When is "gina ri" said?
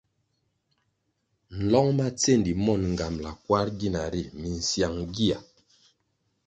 3.79-4.21